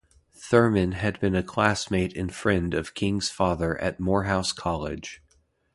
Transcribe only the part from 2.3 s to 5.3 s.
friend of King's father at Morehouse College.